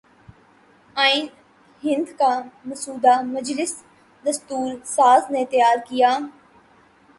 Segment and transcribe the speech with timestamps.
[0.95, 1.27] آئین
[1.83, 2.31] ہند کا
[2.65, 3.75] مسودہ مجلس
[4.25, 6.17] دستور ساز نے تیار کیا